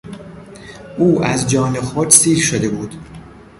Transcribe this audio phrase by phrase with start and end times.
[0.97, 2.95] او از جان خود سیر شده بود.